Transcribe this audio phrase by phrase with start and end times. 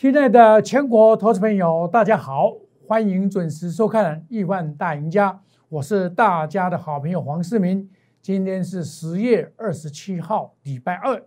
[0.00, 2.56] 亲爱的全国投资朋友，大家好，
[2.86, 5.30] 欢迎准时收看《亿万大赢家》，
[5.68, 7.86] 我是大家的好朋友黄世明。
[8.22, 11.22] 今天是十月二十七号，礼拜二。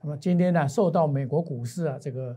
[0.00, 2.34] 那么今天呢，受到美国股市啊这个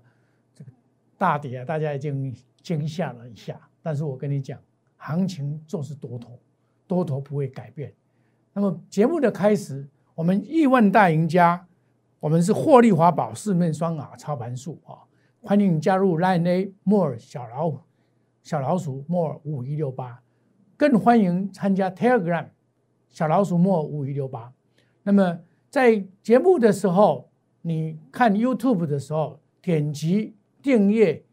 [0.53, 0.71] 这个
[1.17, 3.57] 大跌啊，大家已经惊吓了一下。
[3.81, 4.59] 但是我跟你讲，
[4.97, 6.37] 行情就是多头，
[6.85, 7.93] 多头不会改变。
[8.51, 11.65] 那么节目的开始，我们亿万大赢家，
[12.19, 15.07] 我们是获利华宝四面双啊操盘术啊。
[15.43, 17.79] 欢迎加入 Line A More 小老虎
[18.43, 20.21] 小老鼠 More 五一六八，
[20.77, 22.49] 更欢迎参加 Telegram
[23.09, 24.53] 小老鼠 More 五一六八。
[25.01, 27.31] 那么在节目的时候，
[27.63, 31.23] 你看 YouTube 的时候，点击订阅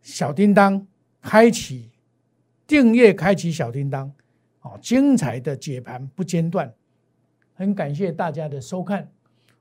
[0.00, 0.86] 小叮当，
[1.20, 1.90] 开启
[2.64, 4.12] 订阅，开启小叮当，
[4.62, 6.72] 哦，精彩的解盘不间断。
[7.54, 9.10] 很感谢大家的收看，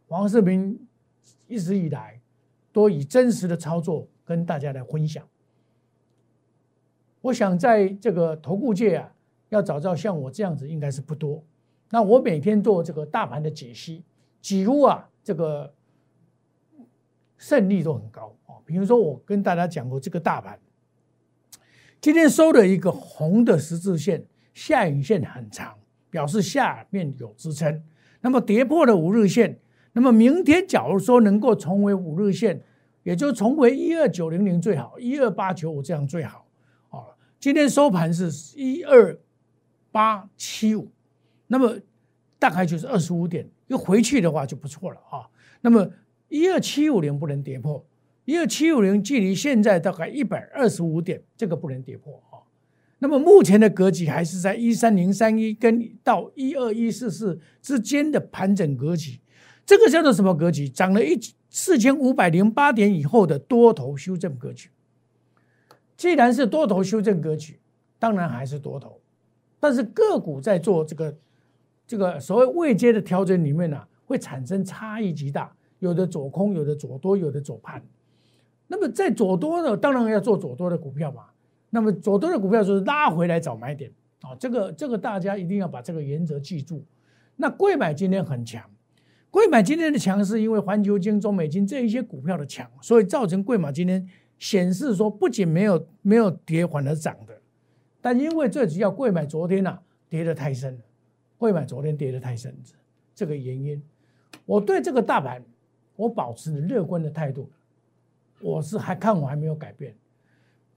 [0.09, 0.88] 王世明
[1.48, 2.22] 一直以来。
[2.78, 5.28] 多以真实的操作跟大家来分享。
[7.22, 9.11] 我想在这个投顾界啊，
[9.50, 11.44] 要找到像我这样子应该是不多。
[11.89, 14.03] 那我每天做这个大盘的解析，
[14.42, 15.73] 几乎啊这个
[17.39, 18.61] 胜率都很高啊。
[18.64, 20.59] 比如说我跟大家讲过，这个大盘
[22.00, 25.80] 今天收了一个红的十字线，下影线很长，
[26.11, 27.83] 表示下面有支撑。
[28.22, 29.58] 那么跌破了五日线。
[29.94, 32.61] 那么明天假如说能够重回五日线，
[33.08, 36.45] 也就重回一二九零零最好，一二八九五这样最好。
[36.89, 37.00] 啊，
[37.39, 39.17] 今天收盘是一二
[39.94, 40.91] 八七五，
[41.47, 41.77] 那么
[42.38, 45.23] 大概就是二十五点，又回去的话就不错了啊。
[45.61, 45.89] 那么
[46.27, 47.81] 一二七五零不能跌破，
[48.25, 52.44] 一二七五零距离现在大概一百二十五点，这个不能跌破啊。
[52.99, 59.21] 那么目前的格局还是在一三零三一跟到一二一四四之间的盘整格局。
[59.66, 60.67] 这个叫做什么格局？
[60.67, 61.17] 涨了一
[61.50, 64.70] 四千五百零八点以后的多头修正格局。
[65.95, 67.60] 既然是多头修正格局，
[67.98, 68.99] 当然还是多头。
[69.60, 71.17] 但是个股在做这个
[71.88, 77.82] 这个所谓未接的调整里面呢，会产生差异极大，有的左空，有的左多，有的左盘。
[78.67, 81.23] 那么在左多的，当然要做左多的股票嘛。
[81.70, 84.36] 那么左多的股票就是拉回来找买点啊。
[84.36, 86.86] 这个这个大家一定要把这个原则记住。
[87.36, 88.64] 那贵买今天很强。
[89.37, 94.03] 贵买今天的强势，因为环球金、中美金这一些股票的强，所以造成贵买今天
[94.39, 97.39] 显示说不仅没有没有跌，反而涨的。
[98.02, 99.77] 但因为最主要贵买昨天呐
[100.09, 100.80] 跌得太深了，
[101.37, 102.52] 贵买昨天跌得太深，
[103.14, 103.80] 这个原因，
[104.47, 105.43] 我对这个大盘
[105.95, 107.47] 我保持乐观的态度，
[108.42, 109.95] 我是还看我还没有改变，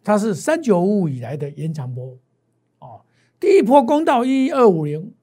[0.04, 2.14] 它是三九五五以来的延长波，
[2.80, 3.00] 哦，
[3.40, 5.14] 第一波攻到一二五零，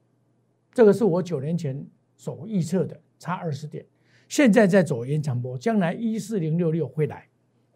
[0.73, 2.99] 这个是我九年前所预测的。
[3.19, 3.85] 差二十点，
[4.27, 7.27] 现在在走延长波，将来一四零六六会来。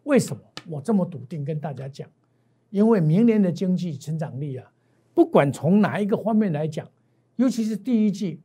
[0.04, 2.08] 为什么我这么笃定跟大家讲？
[2.70, 4.72] 因为明年的经济成长力啊，
[5.14, 6.88] 不管从哪一个方面来讲，
[7.36, 8.40] 尤其是第一季，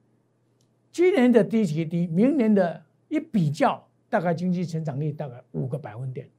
[0.91, 6.29] 今年的低级低，明年的一比较，大概经济成长力大概五个百分点。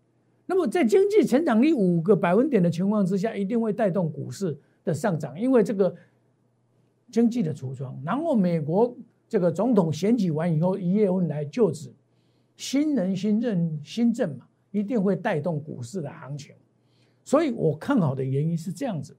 [0.47, 5.95] 那么在经济成长力五个百分点的情况之下，一定会带动股市的上涨，因为这个
[7.11, 8.97] 经济的橱窗，然后美国。
[9.29, 11.93] 这个总统选举完以后，一月份来就职，
[12.57, 16.55] 新人新任新政嘛，一定会带动股市的行情，
[17.25, 19.17] 所以我看好的原因是这样子，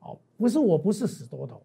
[0.00, 1.60] 哦，不是我不是死多头，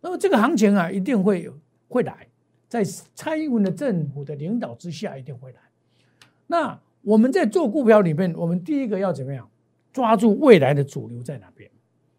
[0.00, 1.48] 那么这个行情啊，一定会
[1.88, 2.26] 会来，
[2.68, 2.82] 在
[3.14, 5.60] 蔡英文的政府的领导之下，一定会来。
[6.48, 9.48] 那我们在做股票里面，我们第一个要怎么样？
[9.92, 11.70] 抓住未来的主流在哪边？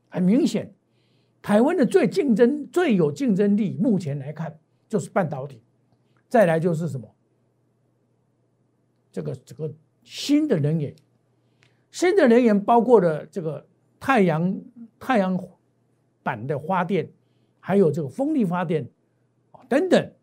[0.10, 0.74] 很明显。
[1.50, 4.56] 台湾的最竞争、最有竞争力，目前来看
[4.88, 5.60] 就是半导体，
[6.28, 7.12] 再来就是什么？
[9.12, 9.74] 这个这个
[10.04, 10.94] 新的能源，
[11.90, 13.66] 新的能源包括了这个
[14.00, 14.62] 太阳
[15.00, 15.36] 太阳
[16.22, 17.10] 板的发电，
[17.60, 18.88] 还有这个风力发电
[19.68, 20.14] 等等，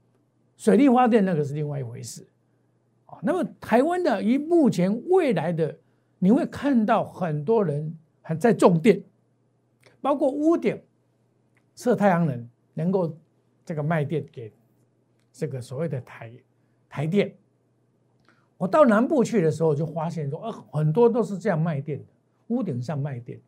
[0.56, 2.25] 水力发电那个是另外一回事
[3.06, 3.19] 啊。
[3.25, 5.76] 那么台湾的以目前未来的，
[6.20, 9.02] 你会看到很多人还在种电，
[10.00, 10.81] 包括屋顶。
[11.76, 13.17] 设太阳能能够
[13.64, 14.52] 这个卖电给
[15.31, 16.32] 这个所谓的台
[16.88, 17.32] 台电，
[18.56, 22.06] 我到南部去的时候就发现说，呃，很多都是这样卖电的，
[22.46, 23.38] 屋顶上卖电，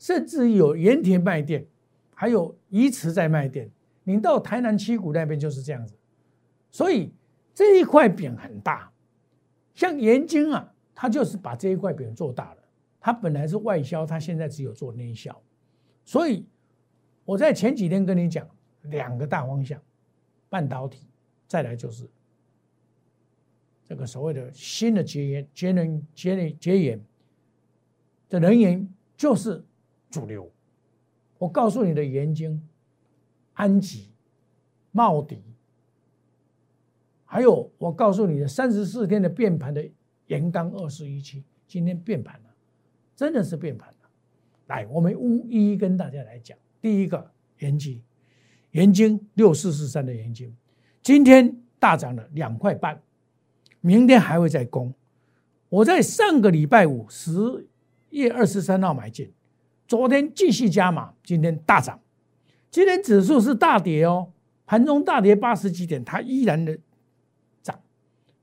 [0.00, 1.64] 甚至有盐田卖电，
[2.12, 3.70] 还有鱼池在卖电。
[4.02, 5.94] 你到台南七股那边就是这样子，
[6.72, 7.12] 所以
[7.54, 8.90] 这一块饼很大。
[9.74, 12.58] 像盐津啊，它就是把这一块饼做大了。
[13.00, 15.40] 它本来是外销，它现在只有做内销，
[16.04, 16.44] 所以。
[17.26, 18.48] 我在前几天跟你讲
[18.84, 19.82] 两个大方向，
[20.48, 21.06] 半导体，
[21.48, 22.08] 再来就是
[23.84, 27.04] 这个所谓的新的节盐、节能、节能、节盐
[28.28, 29.64] 的能源就是
[30.08, 30.50] 主流。
[31.36, 32.62] 我告诉你的盐津、
[33.54, 34.08] 安吉、
[34.92, 35.42] 茂迪，
[37.24, 39.84] 还有我告诉你的三十四天的变盘的
[40.28, 42.54] 盐钢二十一期，今天变盘了，
[43.16, 44.10] 真的是变盘了。
[44.68, 45.12] 来，我们
[45.50, 46.56] 一一跟大家来讲。
[46.86, 48.00] 第一个盐津，
[48.70, 50.54] 盐津六四四三的盐津，
[51.02, 53.02] 今天大涨了两块半。
[53.80, 54.94] 明天还会再攻。
[55.68, 57.66] 我在上个礼拜五十
[58.10, 59.32] 月二十三号买进，
[59.88, 61.98] 昨天继续加码，今天大涨。
[62.70, 64.30] 今天指数是大跌哦，
[64.64, 66.78] 盘中大跌八十几点，它依然的
[67.64, 67.80] 涨。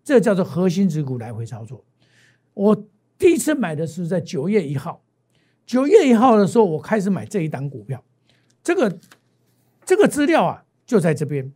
[0.03, 1.85] 这叫做核心指股来回操作。
[2.53, 2.85] 我
[3.17, 5.01] 第一次买的是在九月一号，
[5.65, 8.03] 九月一号的时候，我开始买这一档股票。
[8.63, 8.99] 这个
[9.85, 11.53] 这个资料啊，就在这边。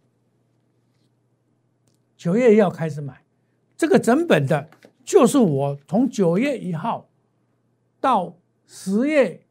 [2.17, 3.23] 九月一号开始买。
[3.77, 4.69] 这个整本的，
[5.05, 7.07] 就是我从九月一号
[8.01, 9.45] 到十月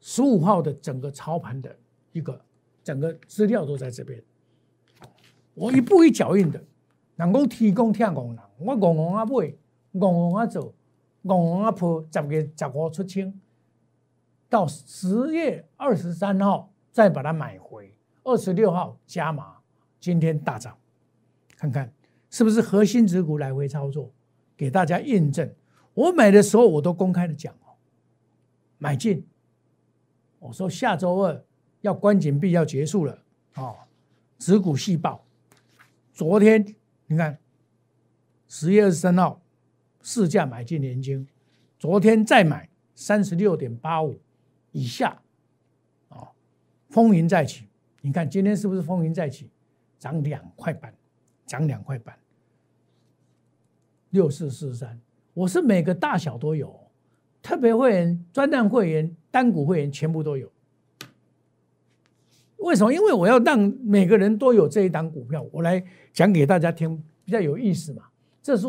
[0.00, 1.76] 十五号的整个操盘的
[2.12, 2.42] 一个
[2.82, 4.22] 整个资料都在这边。
[5.52, 6.58] 我一步一脚印的，
[7.16, 9.32] 人讲天公听公人，我戆戆啊买，
[9.92, 10.74] 戆戆啊走，
[11.22, 13.38] 戆戆啊破，十月十五出清，
[14.52, 19.56] 到十月二十三号再把它买回，二十六号加码，
[19.98, 20.76] 今天大涨，
[21.56, 21.90] 看看。
[22.28, 24.12] 是不是核心持股来回操作？
[24.54, 25.50] 给大家验证。
[25.94, 27.72] 我买的时候我都公开的讲哦，
[28.76, 29.26] 买进。
[30.38, 31.42] 我说下周二
[31.80, 33.22] 要关紧闭要结束了
[33.54, 33.74] 哦，
[34.38, 35.24] 持股细报。
[36.12, 36.74] 昨天
[37.06, 37.38] 你看
[38.48, 39.40] 十月二十三号
[40.02, 41.26] 市价买进年金，
[41.78, 44.20] 昨天再买三十六点八五
[44.72, 45.22] 以下，
[46.08, 46.28] 哦，
[46.90, 47.68] 风云再起。
[48.00, 49.48] 你看今天是不是风云再起？
[49.98, 50.92] 涨两块半，
[51.46, 52.18] 涨两块半。
[54.10, 55.00] 六四四三，
[55.32, 56.78] 我是每个大小都有，
[57.40, 60.50] 特别会员、专单会员、单股会员全部都有。
[62.56, 62.92] 为什么？
[62.92, 65.82] 因为我要让每个人都有这一档股票，我来
[66.12, 68.04] 讲给大家听，比较有意思嘛。
[68.42, 68.66] 这是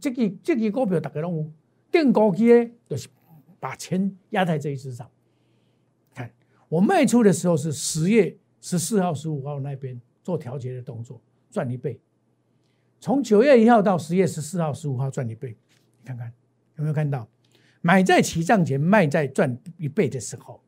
[0.00, 1.52] 这个这个股票大概拢
[1.90, 3.08] 定高机，就是
[3.60, 5.08] 把钱压在这一支上。
[6.72, 11.20] 我卖出的时候是十月十四号、十五号那边做调节的动作，
[11.50, 12.00] 赚一倍。
[12.98, 15.54] 从九月一号到十月十四号、十五号赚一倍，
[16.00, 16.32] 你看看
[16.76, 17.28] 有没有看到？
[17.82, 20.62] 买在起涨前，卖在赚一倍的时候，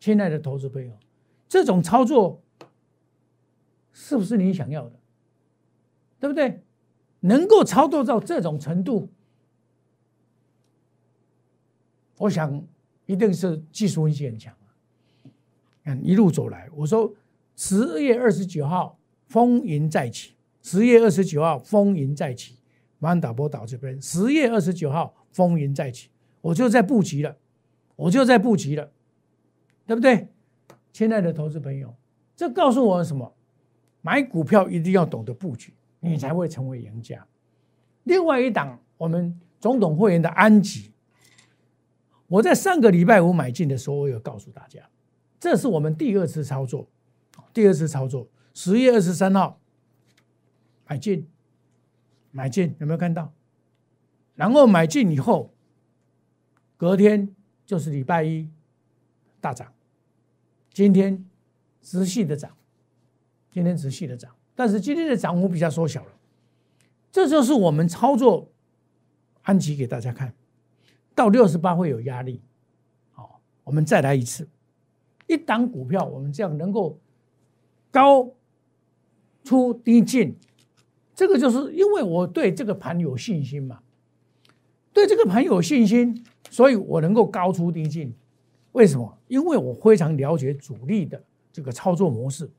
[0.00, 0.92] 亲爱的投资朋友，
[1.48, 2.42] 这种操作
[3.92, 4.98] 是不是你想要的？
[6.18, 6.64] 对不对？
[7.20, 9.08] 能够操作到这种程度，
[12.18, 12.66] 我想
[13.06, 14.52] 一定是技术分析很强！
[15.84, 17.14] 看一路走来，我说
[17.54, 20.34] 十月二十九号风云再起。
[20.62, 22.56] 十月二十九号风云再起，
[22.98, 24.00] 马上打波到这边。
[24.00, 26.08] 十月二十九号风云再起，
[26.40, 27.36] 我就在布局了，
[27.96, 28.90] 我就在布局了，
[29.86, 30.28] 对不对？
[30.90, 31.94] 亲爱的投资朋友，
[32.34, 33.34] 这告诉我什么？
[34.00, 37.26] 买股票一定要懂得布局，你才会成为赢家。
[38.04, 40.92] 另外一档，我们总统会员的安吉，
[42.26, 44.80] 我在上个礼拜五买进的时候，我有告诉大家，
[45.44, 46.88] 这是我们第二次操作，
[47.52, 49.60] 第二次操作，十月二十三号。
[50.86, 51.28] 买进，
[52.30, 53.30] 买进，有没有看到？
[54.36, 55.52] 然后买进以后，
[56.78, 57.36] 隔天
[57.66, 58.48] 就是礼拜一
[59.38, 59.70] 大涨，
[60.72, 61.22] 今天
[61.82, 62.56] 持续的涨，
[63.52, 66.12] 今天持续的涨，但是今天的涨幅比较缩小了。
[67.12, 68.50] 这就是我们操作
[69.42, 70.34] 安吉给大家看
[71.14, 72.40] 到六十八会有压力。
[73.12, 74.48] 好，我们再来一次，
[75.26, 76.98] 一档股票我们这样能够
[77.90, 78.30] 高
[79.42, 80.36] 出低进。
[81.14, 83.80] 这个就是因为我对这个盘有信心嘛，
[84.92, 88.12] 对这个盘有信心，所以我能够高出低进。
[88.72, 89.16] 为什么？
[89.28, 92.50] 因为我非常了解主力的这个操作模式，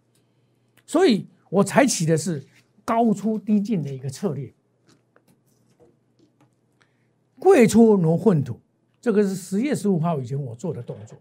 [0.85, 2.41] 所以我采取的是
[2.85, 4.53] 高出低进的一个策略。
[7.37, 8.57] 贵出挪混土，
[9.01, 11.17] 这个是十月十五号以前我做的动作，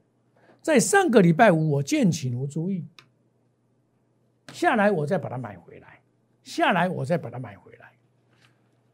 [0.65, 2.87] 在上个礼拜五我见起挪注意
[4.51, 6.01] 下来，我再把它买回来。
[6.43, 7.93] 下来，我再把它买回来。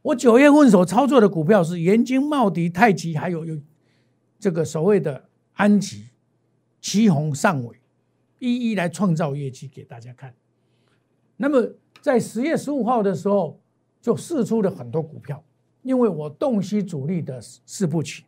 [0.02, 3.56] 我九月份所操作的股票是盐津、茂迪、太极，还有有
[4.40, 6.08] 这个所谓的安吉、
[6.80, 7.80] 旗宏、上尾，
[8.40, 10.34] 一一来创造业绩给大家看。
[11.36, 13.60] 那么在十月十五号的时候，
[14.00, 15.44] 就试出了很多股票，
[15.82, 18.24] 因为我洞悉主力的四部曲，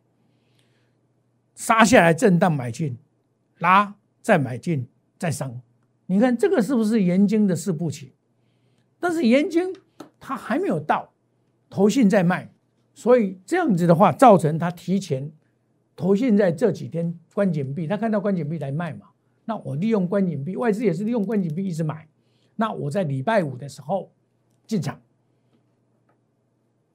[1.55, 2.97] 杀下来震荡买进，
[3.63, 5.59] 拉再买进再上。
[6.05, 8.13] 你看这个是不是盐津的四步曲？
[8.99, 9.73] 但是盐津
[10.19, 11.11] 它还没有到，
[11.69, 12.53] 投信在卖，
[12.93, 15.31] 所以这样子的话，造成他提前
[15.95, 19.07] 投信在这几天关紧闭，他看到关紧闭来卖嘛，
[19.45, 22.07] 那我利用关紧闭，外资也是利用关紧闭一直买，
[22.57, 24.11] 那我在礼拜五的时候
[24.67, 25.01] 进场。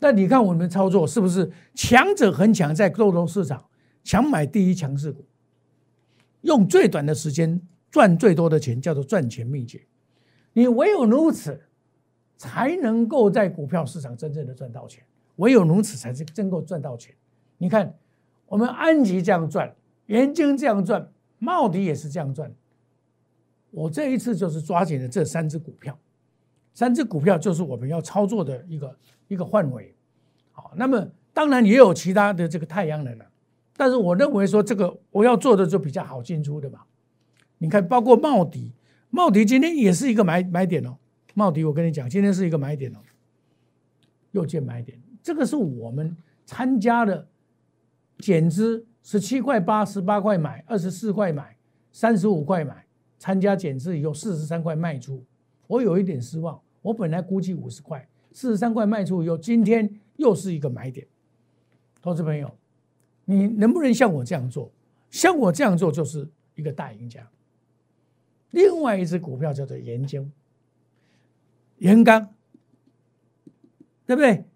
[0.00, 3.64] 那你看我们操作是不是强者恒强，在多头市场
[4.04, 5.26] 强买第一强势股，
[6.42, 9.80] 用最短的时间赚最多的钱，叫做赚钱秘诀。
[10.52, 11.60] 你唯有如此，
[12.36, 15.04] 才能够在股票市场真正的赚到钱。
[15.36, 17.14] 唯有如此，才是真够赚到钱。
[17.58, 17.94] 你看，
[18.46, 19.74] 我们安吉这样赚，
[20.06, 22.52] 元晶这样赚，茂迪也是这样赚。
[23.70, 25.98] 我这一次就是抓紧了这三只股票，
[26.74, 28.96] 三只股票就是我们要操作的一个。
[29.28, 29.94] 一个范围，
[30.52, 33.26] 好，那么当然也有其他的这个太阳能了，
[33.78, 36.80] 但是我认为说这个我要做的就比较好进出的嘛。
[37.58, 38.72] 你看，包括茂迪，
[39.08, 40.98] 茂迪今天也是一个买买点哦。
[41.34, 42.98] 茂迪，我跟你讲，今天是一个买点哦，
[44.32, 45.00] 又见买点。
[45.22, 47.28] 这个是我们参加的
[48.18, 51.56] 减资，十七块八十八块买，二十四块买，
[51.92, 52.84] 三十五块买，
[53.16, 55.24] 参加减资以后四十三块卖出，
[55.68, 58.08] 我有一点失望，我本来估计五十块。
[58.32, 61.06] 四十三块卖出以后，今天又是一个买点。
[62.00, 62.50] 投资朋友，
[63.30, 64.72] 你能不能像我这样做？
[65.10, 67.28] 像我这样做就是一个大赢家。
[68.52, 70.32] 另外一只股票叫做盐晶、
[71.76, 72.34] 盐钢，
[74.06, 74.46] 对不对？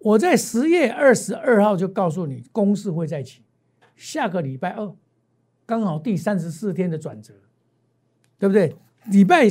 [0.00, 3.42] 我在十月二十二号就告诉你，公司会再起，
[3.96, 4.94] 下个礼拜二
[5.64, 7.32] 刚好第三十四天的转折，
[8.38, 8.76] 对不对？
[9.06, 9.48] 礼拜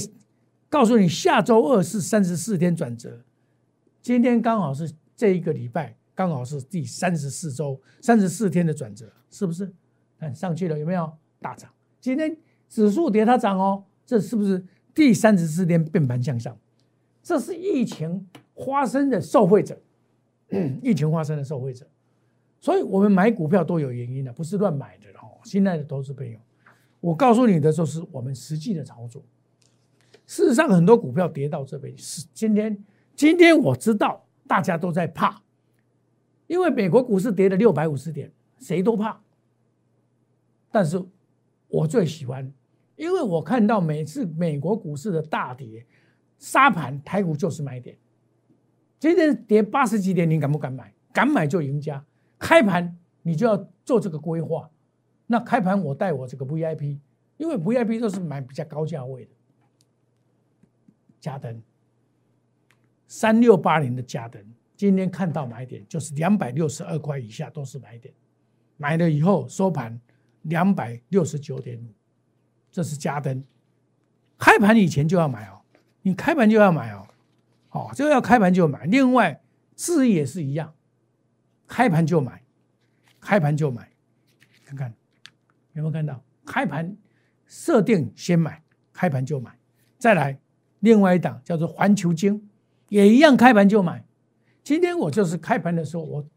[0.70, 3.24] 告诉你，下周二是三十四天转折。
[4.04, 9.72] 今天刚好是这一个礼拜，刚好是第三十四周、三十四天的转折，是不是？
[10.20, 11.72] 看上去了有没有大涨？
[12.02, 12.36] 今天
[12.68, 16.58] 指数跌它涨哦，这是不是第三十四天变盘向上？
[17.22, 19.80] 这是疫情发生的受惠者，
[20.82, 21.86] 疫情发生的受惠者。
[22.60, 25.38] 所以我们买股票都有原因的，不是乱买的哦。
[25.44, 26.40] 现在的投资朋友，
[27.00, 29.22] 我告诉你的就是我们实际的操作。
[30.26, 32.76] 事实上，很多股票跌到这边是今天。
[33.16, 35.42] 今天我知道大家都在怕，
[36.48, 39.22] 因为美国股市跌了六百五十点，谁都怕。
[40.72, 41.04] 但是，
[41.68, 42.52] 我最喜欢，
[42.96, 45.86] 因为我看到每次美国股市的大跌、
[46.38, 47.98] 沙盘，台股就是买点。
[49.00, 50.94] 今天跌八十几点，你敢不敢买？
[51.14, 52.04] 敢买就赢家。
[52.40, 54.70] 开盘你就要做这个规划。
[55.26, 57.00] 那开盘我带我这个 VIP，
[57.38, 59.32] 因为 VIP 都是买比较高价位的，
[61.20, 61.62] 加登。
[63.08, 64.44] 三六八零的嘉登，
[64.78, 68.14] 今天看到买点就是两百六十二块以下都是买点，
[68.78, 70.00] 买了以后收盘
[70.44, 71.88] 两百六十九点五，
[72.72, 73.44] 这是加灯，
[74.38, 75.60] 开盘以前就要买哦，
[76.04, 77.08] 你开盘就要买哦，
[77.72, 78.86] 哦，这个要开盘就买。
[78.86, 79.42] 另外，
[79.76, 80.76] 智也是一样，
[81.68, 82.44] 开盘就买，
[83.20, 83.90] 开盘就买，
[84.64, 84.94] 看看
[85.74, 86.24] 有没有看到？
[86.46, 86.96] 开盘
[87.48, 88.62] 设定先买，
[88.94, 89.58] 开盘就买，
[89.98, 90.40] 再来
[90.82, 92.48] 另外一档叫做环球金。
[92.90, 94.07] 也一样，开盘就买。
[94.68, 96.28] 今天我就是开盘的时候，我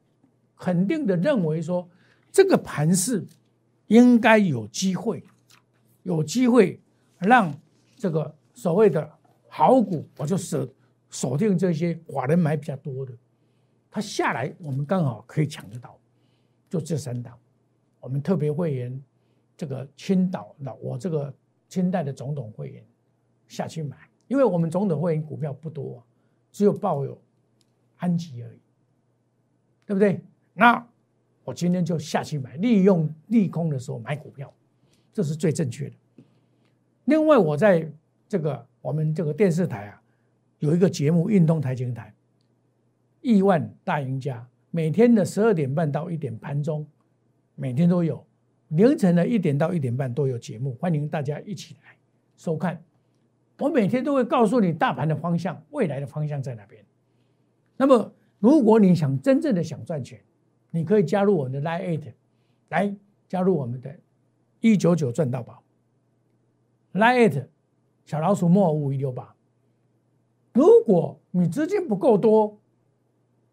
[0.55, 1.89] 肯定的认为说，
[2.31, 3.27] 这个盘势
[3.89, 5.25] 应该有机会，
[6.05, 6.81] 有机会
[7.19, 7.53] 让
[7.97, 9.11] 这个所谓的
[9.49, 10.69] 好股，我就锁
[11.11, 13.13] 锁定这些寡人买比较多的，
[13.91, 15.99] 它下来我们刚好可以抢得到。
[16.69, 17.37] 就这三档，
[17.99, 19.03] 我们特别会员
[19.57, 21.35] 这个青岛的，我这个
[21.69, 22.87] 清代的总统会员
[23.49, 23.97] 下去买，
[24.29, 26.01] 因为我们总统会员股票不多。
[26.53, 27.21] 只有抱有
[28.01, 28.59] 安吉而已，
[29.87, 30.21] 对不对？
[30.53, 30.87] 那
[31.45, 34.53] 我今天就下去买，利用利空的时候买股票，
[35.13, 35.97] 这是最正确的。
[37.05, 37.91] 另外，我在
[38.29, 40.03] 这个我们这个电视台啊，
[40.59, 42.09] 有一个节目《运动财经台》，
[43.21, 46.87] 亿万大赢家，每天的十二点半到一点盘中，
[47.55, 48.25] 每天都有，
[48.69, 51.97] 凌晨的一点到一点半都有节目，欢迎大家一起来
[52.37, 52.83] 收看。
[53.59, 56.83] 我每天都会告诉你大盘的方向，未来的方向在哪边。
[57.81, 60.21] 那么，如果你想真正的想赚钱，
[60.71, 62.13] 你可以加入我们的 Line Eight，
[62.69, 62.95] 来
[63.27, 63.97] 加入我们的
[64.61, 65.63] “一九九赚到宝
[66.93, 67.47] ”Line Eight
[68.05, 69.35] 小老鼠莫五一六八。
[70.53, 72.61] 如果你资金不够多，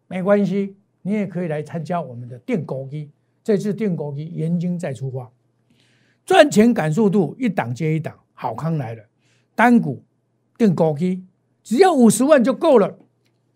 [0.08, 3.10] 没关系，你也可以来参加我们的电狗机。
[3.42, 5.32] 这次电狗机严金再出发，
[6.26, 9.02] 赚钱感速度一档接一档，好康来了。
[9.54, 10.02] 单股
[10.58, 11.24] 电高机，
[11.62, 12.98] 只要五十万就够了，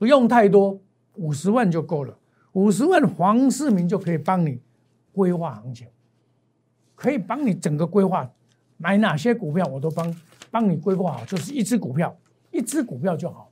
[0.02, 0.80] 不用太多，
[1.14, 2.18] 五十万就够了。
[2.54, 4.60] 五十万黄世明就可以帮你
[5.12, 5.86] 规划行情，
[6.96, 8.28] 可以帮你整个规划
[8.78, 10.12] 买哪些股票，我都帮
[10.50, 12.18] 帮你规划好，就是一只股票，
[12.50, 13.48] 一只股票就好，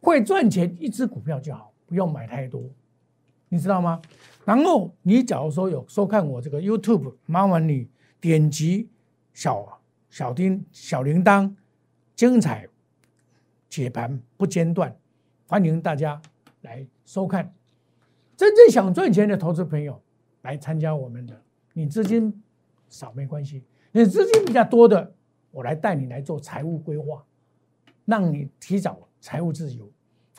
[0.00, 2.60] 会赚钱，一只股票就好，不用买太多，
[3.48, 4.02] 你知道吗？
[4.44, 7.88] 然后你假如说有收看我这个 YouTube，麻烦你
[8.20, 8.90] 点击
[9.32, 11.54] 小小叮小铃铛，
[12.16, 12.66] 精彩
[13.68, 14.92] 解盘不间断，
[15.54, 16.20] 欢迎大家
[16.62, 17.54] 来收看。
[18.36, 20.02] 真正想赚钱的投资朋友
[20.42, 21.42] 来参加我们的，
[21.74, 22.42] 你资金
[22.88, 25.14] 少没关系，你资金比较多的，
[25.52, 27.24] 我来带你来做财务规划，
[28.04, 29.88] 让你提早财务自由。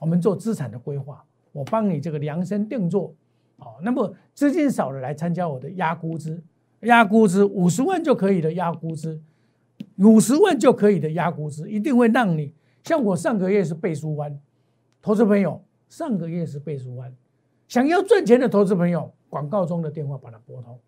[0.01, 3.15] 我们做资产的规划，我帮你这个量身定做，
[3.59, 6.43] 哦，那么资金少的来参加我的压估值，
[6.81, 9.21] 压估值五十万就可以的压估值，
[9.99, 12.53] 五十万就可以的压估值，一定会让你
[12.83, 14.37] 像我上个月是背书湾，
[15.05, 17.13] 投资朋友上个月是倍数弯。
[17.67, 20.79] 想要赚钱的投资朋友，广告中的电话把它拨通，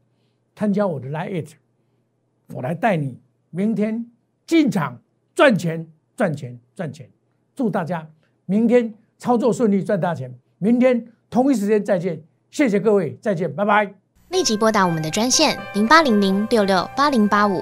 [0.56, 1.52] 参加我的 Line It，
[2.52, 3.22] 我来带你
[3.52, 4.10] 明天
[4.48, 5.00] 进场
[5.36, 7.08] 赚钱，赚钱，赚钱。
[7.56, 8.10] 祝大家
[8.48, 10.34] 明天操作顺利，赚大钱。
[10.58, 13.94] 明天同一时间再见，谢谢各位，再见，拜拜。
[14.30, 17.62] 立即拨打我们的专线零八零零六六八零八五。